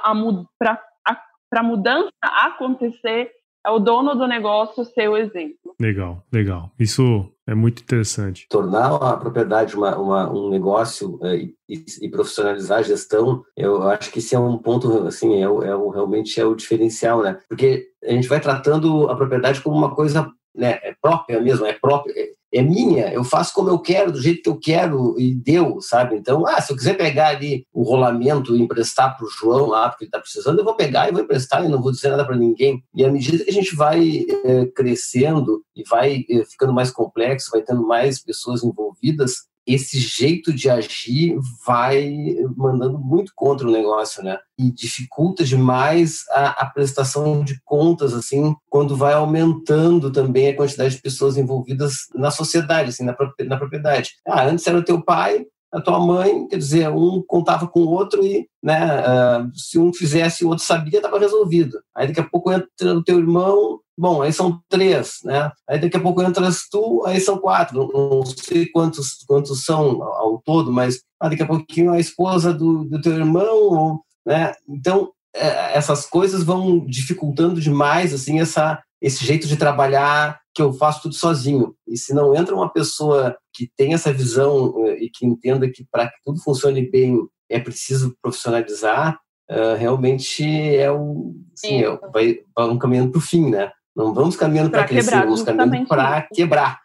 [0.59, 3.31] para a mudança acontecer
[3.65, 5.75] é o dono do negócio ser o exemplo.
[5.79, 6.71] Legal, legal.
[6.79, 8.47] Isso é muito interessante.
[8.49, 14.11] Tornar a propriedade uma, uma um negócio é, e, e, profissionalizar a gestão, eu acho
[14.11, 17.39] que esse é um ponto, assim, é, é o, realmente é o diferencial, né?
[17.47, 21.73] Porque a gente vai tratando a propriedade como uma coisa né, é própria mesmo, é
[21.73, 22.13] própria,
[22.55, 26.15] é, minha, eu faço como eu quero, do jeito que eu quero e deu, sabe?
[26.15, 29.89] Então, ah, se eu quiser pegar ali o rolamento e emprestar para o João lá,
[29.89, 32.25] porque ele está precisando, eu vou pegar e vou emprestar e não vou dizer nada
[32.25, 32.81] para ninguém.
[32.95, 37.51] E à medida que a gente vai é, crescendo e vai é, ficando mais complexo,
[37.51, 39.33] vai tendo mais pessoas envolvidas,
[39.65, 44.37] esse jeito de agir vai mandando muito contra o negócio, né?
[44.57, 50.95] E dificulta demais a, a, prestação de contas, assim, quando vai aumentando também a quantidade
[50.95, 54.11] de pessoas envolvidas na sociedade, assim, na, na propriedade.
[54.27, 57.89] Ah, antes era o teu pai, a tua mãe, quer dizer, um contava com o
[57.89, 61.77] outro e, né, uh, se um fizesse, o outro sabia, estava resolvido.
[61.95, 65.51] Aí daqui a pouco entra o teu irmão, bom, aí são três, né?
[65.67, 67.89] Aí daqui a pouco entras tu, aí são quatro.
[67.93, 72.85] Não, sei quantos, quantos são ao todo, mas ah, daqui a pouquinho a esposa do,
[72.85, 74.53] do teu irmão, né?
[74.67, 80.73] Então, é, essas coisas vão dificultando demais, assim, essa, esse jeito de trabalhar que eu
[80.73, 81.75] faço tudo sozinho.
[81.87, 85.85] E se não entra uma pessoa que tem essa visão eh, e que entenda que
[85.91, 89.19] para que tudo funcione bem é preciso profissionalizar,
[89.51, 93.69] uh, realmente é um, assim, é, vai, vai um caminhando para o fim, né?
[93.95, 96.79] Não vamos caminhando para crescer, vamos caminhando para quebrar.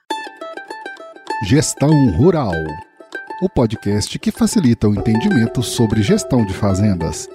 [1.49, 2.53] Gestão Rural
[3.41, 7.27] o podcast que facilita o entendimento sobre gestão de fazendas.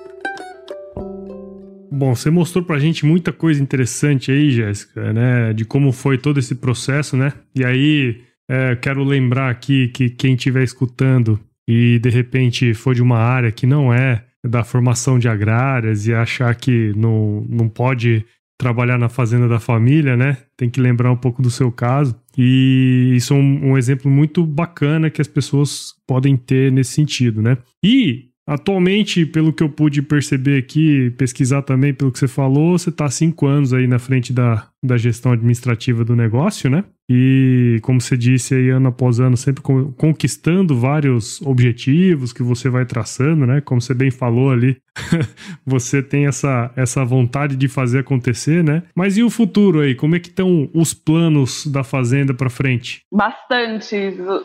[1.92, 5.54] Bom, você mostrou pra gente muita coisa interessante aí, Jéssica, né?
[5.54, 7.34] De como foi todo esse processo, né?
[7.56, 13.02] E aí, é, quero lembrar aqui que quem estiver escutando e de repente for de
[13.02, 18.24] uma área que não é da formação de agrárias e achar que não, não pode
[18.58, 20.38] trabalhar na fazenda da família, né?
[20.56, 22.16] Tem que lembrar um pouco do seu caso.
[22.38, 27.42] E isso é um, um exemplo muito bacana que as pessoas podem ter nesse sentido,
[27.42, 27.58] né?
[27.84, 32.90] E Atualmente, pelo que eu pude perceber aqui, pesquisar também pelo que você falou, você
[32.90, 36.84] está cinco anos aí na frente da, da gestão administrativa do negócio, né?
[37.08, 42.84] E, como você disse aí, ano após ano, sempre conquistando vários objetivos que você vai
[42.84, 43.62] traçando, né?
[43.62, 44.78] Como você bem falou ali,
[45.66, 48.84] você tem essa, essa vontade de fazer acontecer, né?
[48.96, 49.94] Mas e o futuro aí?
[49.94, 53.02] Como é que estão os planos da Fazenda para frente?
[53.14, 53.96] Bastante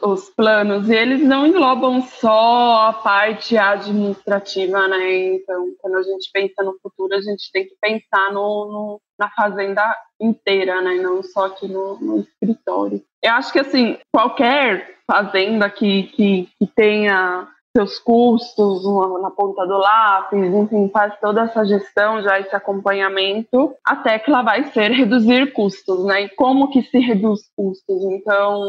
[0.03, 0.89] os planos.
[0.91, 5.35] E eles não englobam só a parte administrativa, né?
[5.37, 9.29] Então, quando a gente pensa no futuro, a gente tem que pensar no, no na
[9.29, 9.83] fazenda
[10.19, 10.95] inteira, né?
[10.95, 13.03] Não só aqui no, no escritório.
[13.23, 18.83] Eu acho que assim, qualquer fazenda que, que, que tenha seus custos
[19.21, 24.43] na ponta do lápis, enfim, faz toda essa gestão, já esse acompanhamento, até que ela
[24.43, 26.23] vai ser reduzir custos, né?
[26.23, 28.03] E como que se reduz custos?
[28.13, 28.63] Então,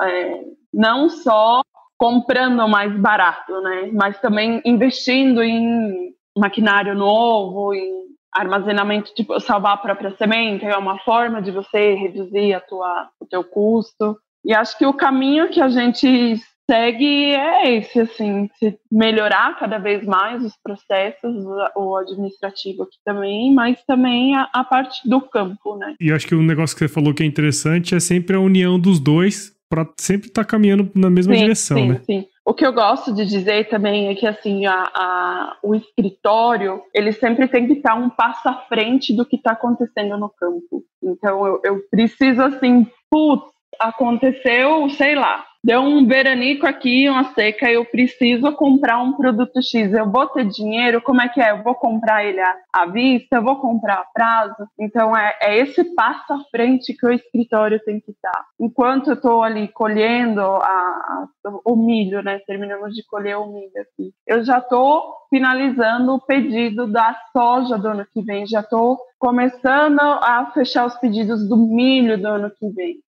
[0.00, 1.62] é, não só
[1.98, 3.90] comprando mais barato, né?
[3.92, 8.06] Mas também investindo em maquinário novo, em
[8.36, 13.26] armazenamento, tipo, salvar a própria semente, é uma forma de você reduzir a tua, o
[13.26, 14.18] teu custo.
[14.44, 19.78] E acho que o caminho que a gente segue é esse, assim, se melhorar cada
[19.78, 21.34] vez mais os processos,
[21.76, 25.94] o administrativo aqui também, mas também a, a parte do campo, né?
[26.00, 28.78] E acho que o negócio que você falou que é interessante é sempre a união
[28.78, 32.00] dos dois para sempre estar tá caminhando na mesma sim, direção, sim, né?
[32.04, 32.26] Sim.
[32.48, 37.10] O que eu gosto de dizer também é que assim a, a, o escritório ele
[37.10, 40.84] sempre tem que estar um passo à frente do que está acontecendo no campo.
[41.02, 47.68] Então eu, eu preciso assim, putz, aconteceu, sei lá, deu um veranico aqui, uma seca,
[47.68, 51.50] eu preciso comprar um produto X, eu vou ter dinheiro, como é que é?
[51.50, 52.38] Eu vou comprar ele
[52.72, 54.68] à, vista, eu vou comprar a prazo?
[54.78, 58.44] Então é, é esse passo à frente que o escritório tem que estar.
[58.60, 61.26] Enquanto eu estou ali colhendo a, a,
[61.64, 62.38] o milho, né?
[62.46, 64.12] Terminamos de colher o milho aqui.
[64.24, 69.98] Eu já estou finalizando o pedido da soja do ano que vem, já estou começando
[69.98, 73.00] a fechar os pedidos do milho do ano que vem.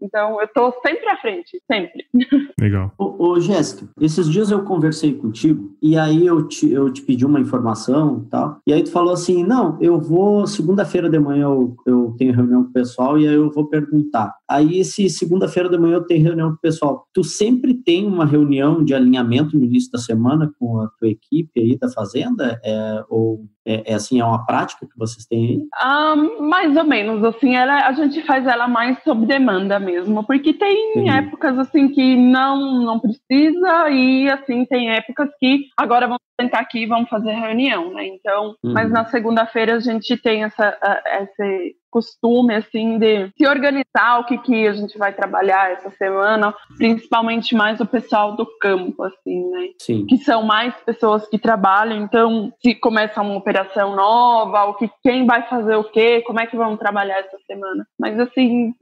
[0.00, 2.06] Então eu estou sempre à frente, sempre.
[2.60, 2.92] Legal.
[2.98, 7.24] Ô, ô, Jéssica, esses dias eu conversei contigo e aí eu te, eu te pedi
[7.24, 8.58] uma informação e tal.
[8.66, 12.64] E aí tu falou assim: não, eu vou, segunda-feira de manhã eu, eu tenho reunião
[12.64, 14.34] com o pessoal e aí eu vou perguntar.
[14.52, 18.26] Aí, se segunda-feira de manhã eu tenho reunião com o pessoal, tu sempre tem uma
[18.26, 22.60] reunião de alinhamento no início da semana com a tua equipe aí da Fazenda?
[22.62, 26.16] É, ou é, é, assim, é uma prática que vocês têm aí?
[26.16, 30.52] Um, mais ou menos, assim, ela, a gente faz ela mais sob demanda mesmo, porque
[30.52, 36.60] tem épocas assim que não não precisa e assim tem épocas que agora vamos sentar
[36.60, 38.06] aqui e vamos fazer reunião, né?
[38.06, 38.72] Então, uhum.
[38.72, 40.76] mas na segunda-feira a gente tem essa,
[41.20, 46.54] esse costume assim de se organizar o que que a gente vai trabalhar essa semana,
[46.78, 49.68] principalmente mais o pessoal do campo assim, né?
[49.78, 50.06] Sim.
[50.06, 55.26] Que são mais pessoas que trabalham, então se começa uma operação nova, o que quem
[55.26, 57.86] vai fazer o quê, como é que vamos trabalhar essa semana.
[58.00, 58.72] Mas assim,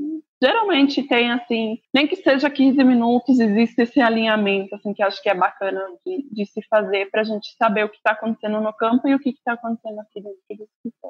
[0.42, 5.28] geralmente tem assim, nem que seja 15 minutos, existe esse alinhamento, assim, que acho que
[5.28, 8.72] é bacana de, de se fazer para a gente saber o que está acontecendo no
[8.72, 10.68] campo e o que está acontecendo aqui dentro do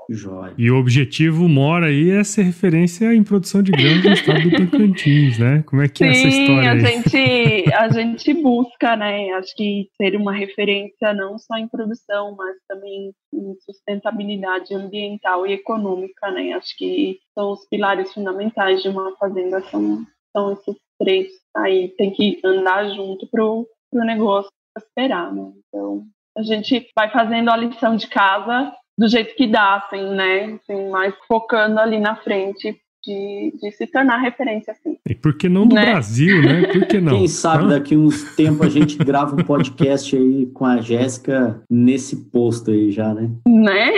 [0.08, 0.54] escritório.
[0.58, 4.50] E o objetivo mora aí é ser referência em produção de grãos no estado do
[4.50, 5.62] Tocantins, né?
[5.66, 6.72] Como é que Sim, é essa história?
[6.72, 9.30] A gente, a gente busca, né?
[9.34, 15.52] Acho que ser uma referência não só em produção, mas também em sustentabilidade ambiental e
[15.52, 16.52] econômica, né?
[16.52, 20.04] Acho que são os pilares fundamentais de uma fazenda, são,
[20.35, 21.28] são esses três.
[21.56, 25.52] Aí tem que andar junto para o negócio prosperar, né?
[25.68, 26.04] Então,
[26.37, 30.59] a gente vai fazendo a lição de casa do jeito que dá, assim, né?
[30.62, 34.98] Assim, mas focando ali na frente de, de, se tornar referência assim.
[35.09, 35.87] E por que não do né?
[35.87, 36.66] Brasil, né?
[36.66, 37.16] Por que não?
[37.16, 42.30] Quem sabe daqui uns tempos a gente grava um podcast aí com a Jéssica nesse
[42.30, 43.30] posto aí já, né?
[43.46, 43.90] Né?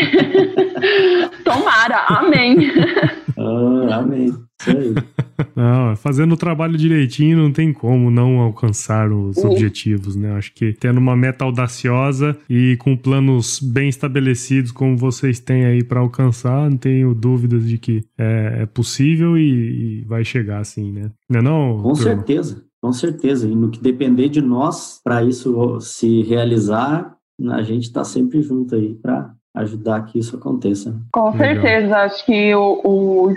[1.44, 2.58] Tomara, amém.
[3.36, 4.32] Ah, amém.
[4.62, 4.94] Isso aí.
[5.56, 9.50] Não, fazendo o trabalho direitinho não tem como não alcançar os uhum.
[9.50, 10.32] objetivos, né?
[10.32, 15.82] Acho que tendo uma meta audaciosa e com planos bem estabelecidos como vocês têm aí
[15.82, 20.92] para alcançar, não tenho dúvidas de que é, é possível e, e, vai chegar assim,
[20.92, 21.10] né?
[21.28, 21.76] Não é não?
[21.76, 21.96] Com turma?
[21.96, 23.48] certeza, com certeza.
[23.48, 27.16] E no que depender de nós para isso se realizar,
[27.50, 30.94] a gente está sempre junto aí para ajudar que isso aconteça.
[31.12, 31.62] Com Legal.
[31.62, 33.30] certeza, acho que o, o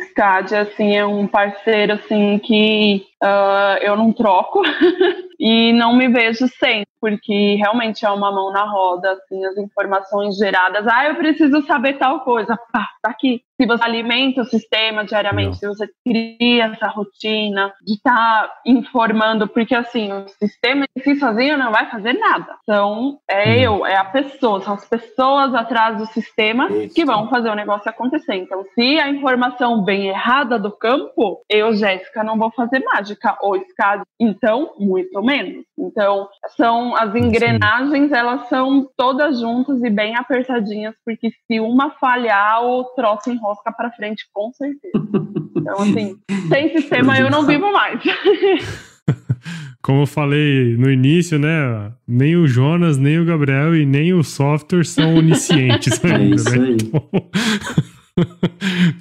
[0.55, 4.61] assim, é um parceiro, assim, que uh, eu não troco.
[5.39, 10.37] e não me vejo sem, porque realmente é uma mão na roda, assim, as informações
[10.37, 10.87] geradas.
[10.87, 12.57] Ah, eu preciso saber tal coisa.
[12.71, 13.41] Pá, tá aqui.
[13.59, 15.53] Se você alimenta o sistema diariamente, não.
[15.53, 18.13] se você cria essa rotina de estar
[18.47, 22.55] tá informando, porque assim, o sistema em si sozinho não vai fazer nada.
[22.63, 23.53] Então, é hum.
[23.53, 26.93] eu, é a pessoa, são as pessoas atrás do sistema Isso.
[26.93, 28.35] que vão fazer o negócio acontecer.
[28.35, 33.57] Então, se a informação vem errada do campo, eu, Jéssica, não vou fazer mágica, ou
[33.57, 35.65] SCAD, então, muito menos.
[35.77, 42.63] Então, são as engrenagens, elas são todas juntas e bem apertadinhas, porque se uma falhar,
[42.63, 44.93] o troço enrola rosca para frente, com certeza.
[45.57, 46.15] Então, assim,
[46.47, 47.99] sem sistema eu não vivo mais.
[49.81, 51.91] Como eu falei no início, né?
[52.07, 56.59] Nem o Jonas, nem o Gabriel e nem o software são oniscientes é ainda, isso
[56.59, 56.67] né?
[56.67, 56.73] Aí.
[56.73, 57.09] Então,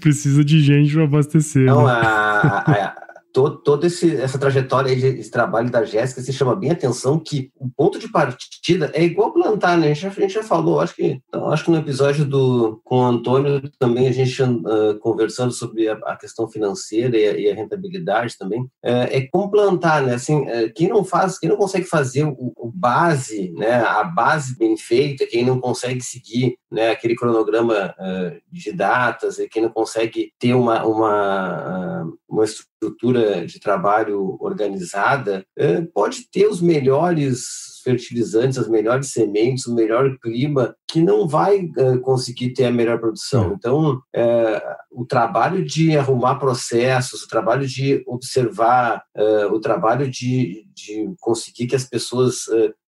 [0.00, 1.66] precisa de gente para abastecer.
[1.66, 1.92] Não, né?
[1.92, 2.94] a, a,
[3.34, 7.68] todo, toda essa trajetória de, de, trabalho da Jéssica se chama bem atenção que o
[7.68, 9.86] ponto de partida é igual plantar, né?
[9.86, 12.80] A gente já, a gente já falou, acho que, então, acho que no episódio do,
[12.84, 17.38] com o Antônio também a gente uh, conversando sobre a, a, questão financeira e a,
[17.38, 20.14] e a rentabilidade também, uh, é como plantar, né?
[20.14, 23.74] Assim, uh, quem não faz, quem não consegue fazer o, o, base, né?
[23.74, 27.94] A base bem feita, quem não consegue seguir né, aquele cronograma
[28.50, 35.80] de datas, e quem não consegue ter uma, uma, uma estrutura de trabalho organizada, é,
[35.80, 41.96] pode ter os melhores fertilizantes, as melhores sementes, o melhor clima, que não vai é,
[41.98, 43.54] conseguir ter a melhor produção.
[43.54, 44.00] Então,
[44.90, 49.02] o trabalho de arrumar processos, o trabalho de observar,
[49.50, 52.46] o trabalho de, de conseguir que as pessoas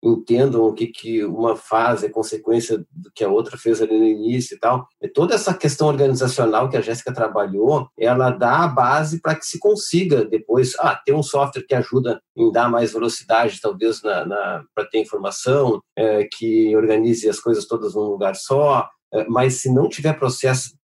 [0.02, 4.04] entendam o que, que uma faz é consequência do que a outra fez ali no
[4.04, 4.86] início e tal.
[5.02, 9.44] E toda essa questão organizacional que a Jéssica trabalhou, ela dá a base para que
[9.44, 14.24] se consiga depois ah, ter um software que ajuda em dar mais velocidade, talvez, na,
[14.24, 19.60] na para ter informação, é, que organize as coisas todas num lugar só, é, mas
[19.60, 20.77] se não tiver processo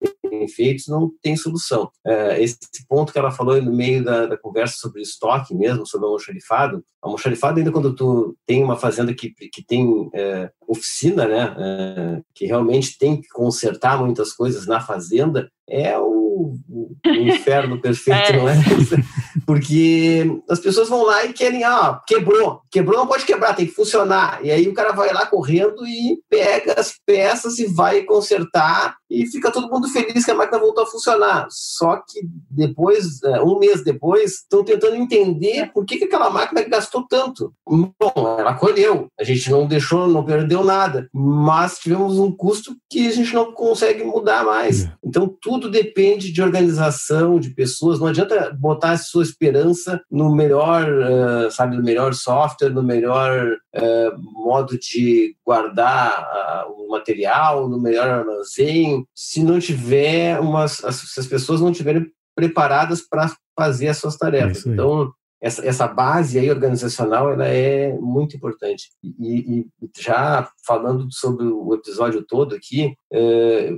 [0.48, 1.90] feitos, não tem solução.
[2.06, 6.06] É, esse ponto que ela falou no meio da, da conversa sobre estoque mesmo, sobre
[6.06, 11.28] o almoxarifado, o almoxarifado ainda quando tu tem uma fazenda que, que tem é, oficina,
[11.28, 17.10] né, é, que realmente tem que consertar muitas coisas na fazenda, é o, o, o
[17.10, 18.38] inferno perfeito, é.
[18.38, 18.56] não é?
[19.46, 23.74] Porque as pessoas vão lá e querem, ah, quebrou, quebrou, não pode quebrar, tem que
[23.74, 24.44] funcionar.
[24.44, 29.28] E aí o cara vai lá correndo e pega as peças e vai consertar e
[29.28, 31.48] fica todo mundo feliz que a máquina voltou a funcionar.
[31.50, 36.62] Só que depois, é, um mês depois, estão tentando entender por que, que aquela máquina
[36.64, 37.54] gastou tanto.
[37.68, 43.06] Bom, ela colheu, a gente não deixou, não perdeu nada, mas tivemos um custo que
[43.06, 44.86] a gente não consegue mudar mais.
[44.86, 44.94] É.
[45.04, 48.00] Então, tudo depende de organização, de pessoas.
[48.00, 53.58] Não adianta botar a sua esperança no melhor, uh, sabe, no melhor software, no melhor
[54.18, 61.28] modo de guardar uh, o material, no melhor armazém, se não tiver umas, se as
[61.28, 64.66] pessoas não estiverem preparadas para fazer as suas tarefas.
[64.66, 68.90] É então, essa, essa base aí organizacional ela é muito importante.
[69.04, 69.66] E, e
[70.00, 73.74] já falando sobre o episódio todo aqui, é,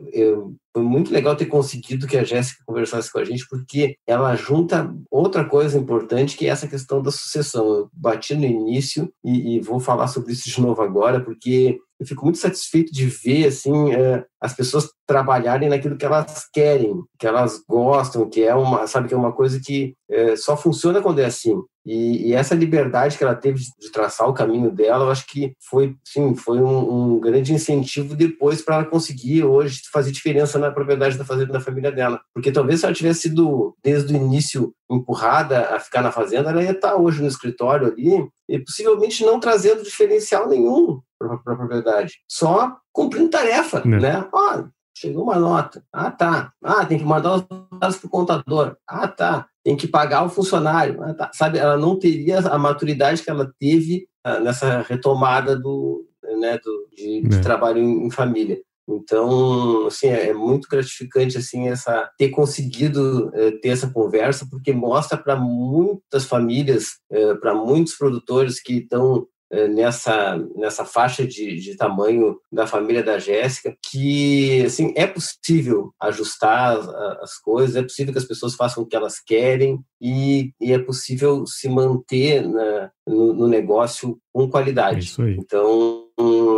[0.73, 4.93] foi muito legal ter conseguido que a Jéssica conversasse com a gente, porque ela junta
[5.09, 7.65] outra coisa importante, que é essa questão da sucessão.
[7.65, 12.07] Eu bati no início e, e vou falar sobre isso de novo agora, porque eu
[12.07, 17.25] fico muito satisfeito de ver assim é, as pessoas trabalharem naquilo que elas querem, que
[17.25, 21.19] elas gostam, que é uma, sabe, que é uma coisa que é, só funciona quando
[21.19, 21.55] é assim.
[21.85, 25.53] E, e, essa liberdade que ela teve de traçar o caminho dela, eu acho que
[25.59, 30.71] foi, sim, foi um, um grande incentivo depois para ela conseguir hoje fazer diferença na
[30.71, 32.21] propriedade da fazenda da família dela.
[32.33, 36.63] Porque talvez se ela tivesse sido desde o início empurrada a ficar na fazenda, ela
[36.63, 42.19] ia estar hoje no escritório ali e possivelmente não trazendo diferencial nenhum para a propriedade,
[42.27, 43.99] só cumprindo tarefa, Não.
[43.99, 44.27] né?
[44.31, 44.63] Ó,
[44.93, 45.83] chegou uma nota.
[45.91, 46.53] Ah, tá.
[46.63, 47.45] Ah, tem que mandar os
[47.79, 48.77] dados para o contador.
[48.87, 49.47] Ah, tá.
[49.63, 51.01] Tem que pagar o funcionário.
[51.03, 51.31] Ah, tá.
[51.33, 56.05] Sabe, ela não teria a maturidade que ela teve ah, nessa retomada do,
[56.39, 57.41] né, do, de, de é.
[57.41, 58.59] trabalho em, em, família.
[58.87, 64.73] Então, assim, é, é muito gratificante assim essa ter conseguido é, ter essa conversa, porque
[64.73, 69.25] mostra para muitas famílias, é, para muitos produtores que estão
[69.67, 76.77] nessa, nessa faixa de, de tamanho da família da Jéssica, que assim, é possível ajustar
[76.77, 76.87] as,
[77.21, 80.79] as, coisas, é possível que as pessoas façam o que elas querem e, e é
[80.79, 85.13] possível se manter na, no, no, negócio com qualidade.
[85.19, 86.07] É então,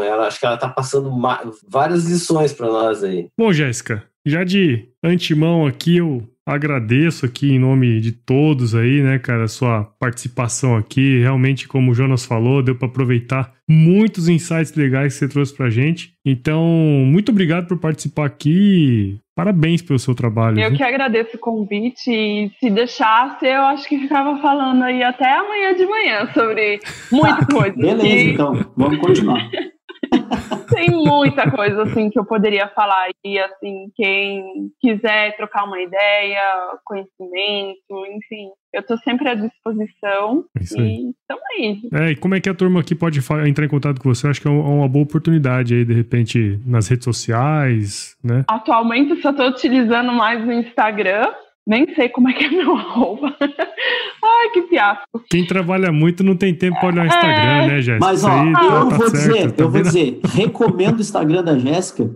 [0.01, 1.11] ela, acho que ela está passando
[1.67, 3.27] várias lições para nós aí.
[3.37, 9.17] Bom, Jéssica, já de antemão aqui eu agradeço aqui em nome de todos aí, né,
[9.17, 11.19] cara, a sua participação aqui.
[11.19, 15.69] Realmente, como o Jonas falou, deu para aproveitar muitos insights legais que você trouxe pra
[15.69, 16.13] gente.
[16.23, 16.63] Então,
[17.05, 19.19] muito obrigado por participar aqui.
[19.35, 20.59] Parabéns pelo seu trabalho.
[20.59, 20.77] Eu viu?
[20.77, 25.75] que agradeço o convite e se deixasse, eu acho que ficava falando aí até amanhã
[25.75, 26.79] de manhã sobre
[27.11, 27.75] muita coisa.
[27.75, 29.49] Beleza, que então, vamos continuar.
[30.73, 36.41] Tem muita coisa assim que eu poderia falar e assim, quem quiser trocar uma ideia,
[36.83, 40.87] conhecimento, enfim, eu tô sempre à disposição Isso aí.
[41.09, 41.81] e tamo aí.
[41.93, 44.25] É, e como é que a turma aqui pode entrar em contato com você?
[44.27, 48.43] Eu acho que é um- uma boa oportunidade aí, de repente, nas redes sociais, né?
[48.47, 51.31] Atualmente eu só tô utilizando mais o Instagram.
[51.67, 53.35] Nem sei como é que é meu arroba.
[54.75, 55.23] Fiasco.
[55.29, 57.67] Quem trabalha muito não tem tempo pra olhar o Instagram, É.
[57.67, 57.97] né, Jéssica?
[58.05, 61.01] Mas, ó, aí eu tá- vou tá dizer, certo, tá eu vou dizer, recomendo o
[61.01, 62.09] Instagram da Jéssica,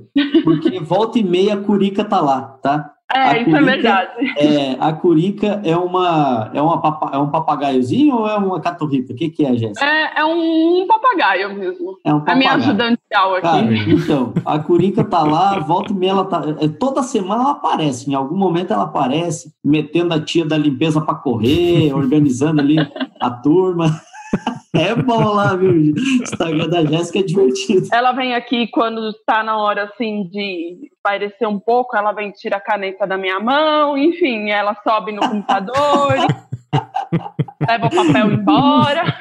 [0.43, 2.91] porque volta e meia a Curica tá lá, tá?
[3.11, 4.11] É, A isso é Curica- verdade.
[4.37, 9.13] É, a Curica é uma é uma papa- é um papagaiozinho ou é uma caturrita?
[9.13, 9.83] O que que é, Jéssica?
[9.83, 11.97] É, é um papagaio mesmo.
[12.05, 12.57] É um A minha papagaio.
[12.69, 13.41] ajudantial aqui.
[13.41, 16.43] Cara, então, a Curica tá lá, volta e meia ela tá.
[16.59, 21.01] é, Toda semana ela aparece, em algum momento ela aparece, metendo a tia da limpeza
[21.01, 22.77] para correr, organizando ali
[23.19, 23.99] a turma.
[24.75, 25.71] É bom lá, viu?
[25.71, 27.87] O Instagram da Jéssica é divertido.
[27.91, 32.57] Ela vem aqui quando tá na hora assim de espairecer um pouco, ela vem tira
[32.57, 36.13] a caneta da minha mão, enfim, ela sobe no computador,
[37.67, 39.15] leva o papel embora.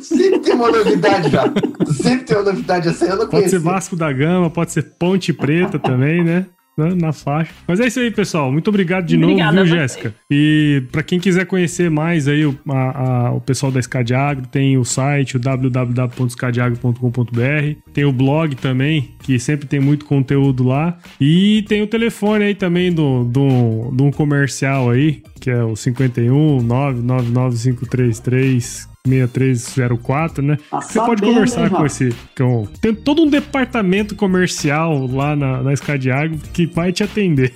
[0.00, 1.44] Sempre tem uma novidade já.
[1.92, 3.60] Sempre tem uma novidade essa aí, eu não Pode ser conhecia.
[3.60, 6.46] Vasco da Gama, pode ser Ponte Preta também, né?
[6.74, 7.52] Na- Na faixa.
[7.68, 8.50] Mas é isso aí, pessoal.
[8.50, 9.76] Muito obrigado de Obrigada novo, viu.
[9.76, 10.14] Jéssica?
[10.30, 14.78] E pra quem quiser conhecer mais aí o, a- a- o pessoal da Escadiagro, tem
[14.78, 17.76] o site, o www.escadiagro.com.br.
[17.92, 20.96] Tem o blog também, que sempre tem muito conteúdo lá.
[21.20, 25.76] E tem o telefone aí também do, do, de um comercial aí, que é o
[25.76, 30.56] 51 999 6304, né?
[30.70, 32.14] Tá Você pode conversar com esse.
[32.36, 37.52] Com, tem todo um departamento comercial lá na, na Escadiagro que vai te atender.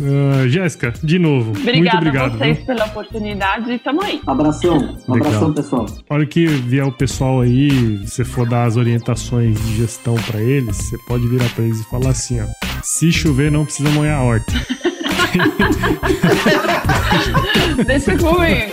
[0.00, 1.52] Ah, Jéssica, de novo.
[1.52, 2.34] muito Obrigada obrigado.
[2.34, 2.66] a vocês viu?
[2.66, 4.20] pela oportunidade e tamo aí.
[4.26, 5.86] Abração, um abração, pessoal.
[6.08, 10.40] A hora que vier o pessoal aí, você for dar as orientações de gestão pra
[10.40, 12.46] eles, você pode virar pra eles e falar assim, ó.
[12.82, 14.52] Se chover, não precisa molhar a horta.
[17.86, 18.72] Deixa comigo.